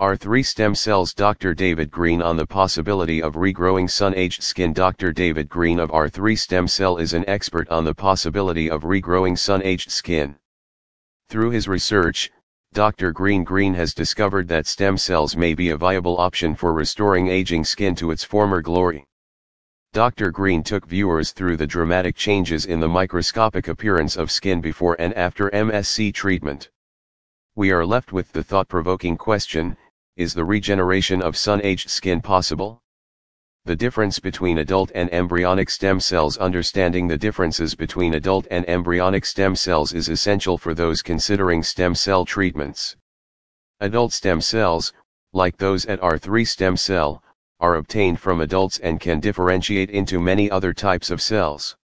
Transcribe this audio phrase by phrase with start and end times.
[0.00, 1.52] R3 stem cells Dr.
[1.52, 5.12] David Greene on the possibility of regrowing sun-aged skin Dr.
[5.12, 9.90] David Greene of R3 stem cell is an expert on the possibility of regrowing sun-aged
[9.90, 10.36] skin.
[11.28, 12.30] Through his research,
[12.72, 13.12] Dr.
[13.12, 17.64] Greene Greene has discovered that stem cells may be a viable option for restoring aging
[17.64, 19.04] skin to its former glory.
[19.92, 20.30] Dr.
[20.30, 25.12] Greene took viewers through the dramatic changes in the microscopic appearance of skin before and
[25.12, 26.70] after MSC treatment.
[27.54, 29.76] We are left with the thought-provoking question,
[30.20, 32.82] is the regeneration of sun-aged skin possible?
[33.64, 39.24] The difference between adult and embryonic stem cells Understanding the differences between adult and embryonic
[39.24, 42.96] stem cells is essential for those considering stem cell treatments.
[43.80, 44.92] Adult stem cells,
[45.32, 47.22] like those at R3 stem cell,
[47.58, 51.78] are obtained from adults and can differentiate into many other types of cells.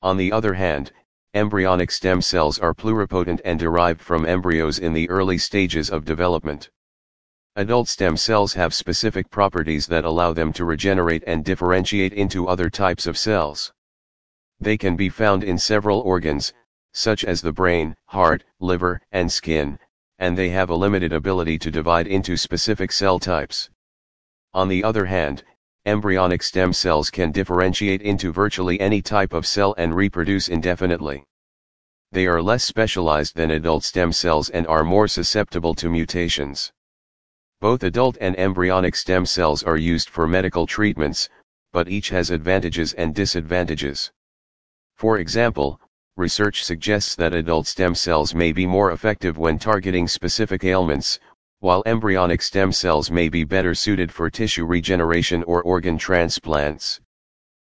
[0.00, 0.92] On the other hand,
[1.34, 6.70] embryonic stem cells are pluripotent and derived from embryos in the early stages of development.
[7.60, 12.70] Adult stem cells have specific properties that allow them to regenerate and differentiate into other
[12.70, 13.70] types of cells.
[14.58, 16.54] They can be found in several organs,
[16.94, 19.78] such as the brain, heart, liver, and skin,
[20.18, 23.68] and they have a limited ability to divide into specific cell types.
[24.54, 25.44] On the other hand,
[25.84, 31.26] embryonic stem cells can differentiate into virtually any type of cell and reproduce indefinitely.
[32.10, 36.72] They are less specialized than adult stem cells and are more susceptible to mutations.
[37.60, 41.28] Both adult and embryonic stem cells are used for medical treatments,
[41.72, 44.10] but each has advantages and disadvantages.
[44.96, 45.78] For example,
[46.16, 51.18] research suggests that adult stem cells may be more effective when targeting specific ailments,
[51.58, 56.98] while embryonic stem cells may be better suited for tissue regeneration or organ transplants.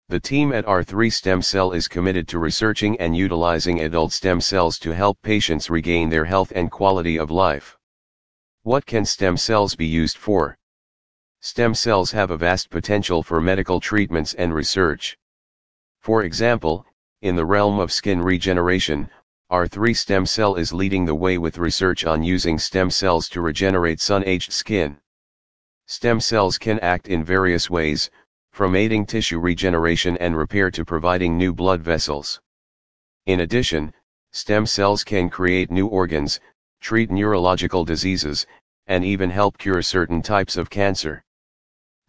[0.09, 4.79] The team at R3 Stem Cell is committed to researching and utilizing adult stem cells
[4.79, 7.77] to help patients regain their health and quality of life.
[8.65, 10.57] What can stem cells be used for?
[11.43, 15.19] Stem cells have a vast potential for medical treatments and research.
[16.01, 16.87] For example,
[17.21, 19.11] in the realm of skin regeneration,
[19.53, 24.01] R3 stem cell is leading the way with research on using stem cells to regenerate
[24.01, 24.97] sun-aged skin.
[25.85, 28.11] Stem cells can act in various ways,
[28.51, 32.41] from aiding tissue regeneration and repair to providing new blood vessels.
[33.27, 33.93] In addition,
[34.33, 36.41] stem cells can create new organs,
[36.85, 38.47] treat neurological diseases,
[38.89, 41.25] and even help cure certain types of cancer.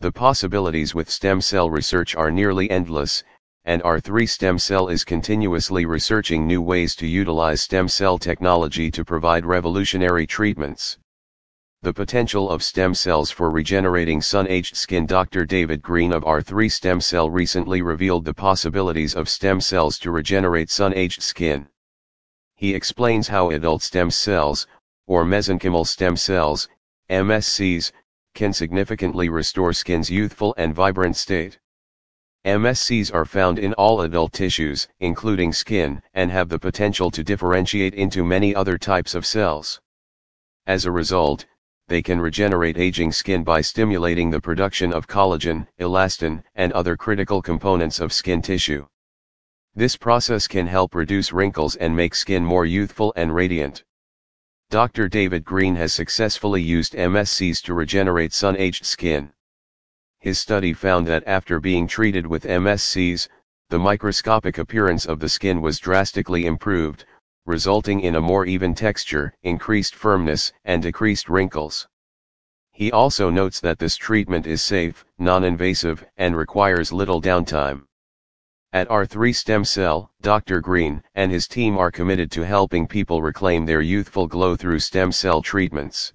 [0.02, 3.24] The possibilities with stem cell research are nearly endless,
[3.64, 9.06] and R3 Stem Cell is continuously researching new ways to utilize stem cell technology to
[9.06, 10.98] provide revolutionary treatments.
[11.82, 15.46] The potential of stem cells for regenerating sun-aged skin Dr.
[15.46, 20.70] David Greene of R3 Stem Cell recently revealed the possibilities of stem cells to regenerate
[20.70, 21.66] sun-aged skin.
[22.56, 24.66] He explains how adult stem cells,
[25.08, 26.70] or mesenchymal stem cells,
[27.10, 27.92] MSCs,
[28.34, 31.60] can significantly restore skin's youthful and vibrant state.
[32.46, 37.94] MSCs are found in all adult tissues, including skin, and have the potential to differentiate
[37.94, 39.82] into many other types of cells.
[40.66, 41.46] As a result,
[41.88, 47.42] they can regenerate aging skin by stimulating the production of collagen, elastin, and other critical
[47.42, 48.88] components of skin tissue.
[49.78, 53.84] This process can help reduce wrinkles and make skin more youthful and radiant.
[54.70, 55.10] Dr.
[55.10, 59.34] David Greene has successfully used MSCs to regenerate sun-aged skin.
[60.20, 63.28] His study found that after being treated with MSCs,
[63.70, 67.04] the microscopic appearance of the skin was drastically improved,
[67.46, 71.86] resulting in a more even texture, increased firmness, and decreased wrinkles.
[72.72, 77.84] He also notes that this treatment is safe, non-invasive, and requires little downtime.
[78.76, 80.60] At R3 Stem Cell, Dr.
[80.60, 85.14] Greene and his team are committed to helping people reclaim their youthful glow through stem
[85.14, 86.12] cell treatments.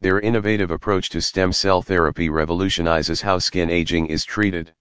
[0.00, 4.74] Their innovative approach to stem cell therapy revolutionizes how skin aging is treated.